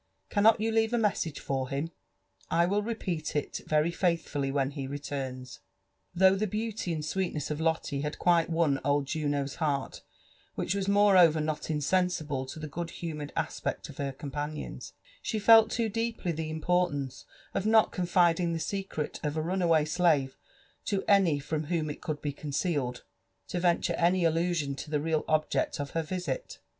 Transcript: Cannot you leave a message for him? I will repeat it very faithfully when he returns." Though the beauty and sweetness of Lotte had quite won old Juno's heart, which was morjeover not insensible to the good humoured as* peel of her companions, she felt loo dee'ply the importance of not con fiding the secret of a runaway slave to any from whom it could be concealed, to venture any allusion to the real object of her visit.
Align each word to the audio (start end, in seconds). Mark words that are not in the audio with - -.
Cannot 0.31 0.59
you 0.59 0.71
leave 0.71 0.93
a 0.93 0.97
message 0.97 1.39
for 1.39 1.69
him? 1.69 1.91
I 2.49 2.65
will 2.65 2.81
repeat 2.81 3.35
it 3.35 3.61
very 3.67 3.91
faithfully 3.91 4.51
when 4.51 4.71
he 4.71 4.87
returns." 4.87 5.59
Though 6.15 6.33
the 6.35 6.47
beauty 6.47 6.91
and 6.91 7.05
sweetness 7.05 7.51
of 7.51 7.61
Lotte 7.61 8.01
had 8.01 8.17
quite 8.17 8.49
won 8.49 8.81
old 8.83 9.05
Juno's 9.05 9.57
heart, 9.61 10.01
which 10.55 10.73
was 10.73 10.87
morjeover 10.87 11.39
not 11.39 11.69
insensible 11.69 12.47
to 12.47 12.57
the 12.57 12.67
good 12.67 12.89
humoured 12.89 13.31
as* 13.37 13.59
peel 13.59 13.75
of 13.89 13.97
her 13.97 14.11
companions, 14.11 14.93
she 15.21 15.37
felt 15.37 15.77
loo 15.77 15.87
dee'ply 15.87 16.35
the 16.35 16.49
importance 16.49 17.23
of 17.53 17.67
not 17.67 17.91
con 17.91 18.07
fiding 18.07 18.53
the 18.53 18.59
secret 18.59 19.19
of 19.21 19.37
a 19.37 19.41
runaway 19.43 19.85
slave 19.85 20.35
to 20.85 21.03
any 21.07 21.37
from 21.37 21.65
whom 21.65 21.91
it 21.91 22.01
could 22.01 22.23
be 22.23 22.33
concealed, 22.33 23.03
to 23.49 23.59
venture 23.59 23.93
any 23.97 24.25
allusion 24.25 24.73
to 24.73 24.89
the 24.89 24.99
real 24.99 25.23
object 25.27 25.79
of 25.79 25.91
her 25.91 26.01
visit. 26.01 26.57